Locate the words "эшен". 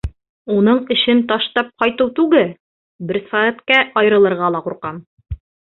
0.95-1.21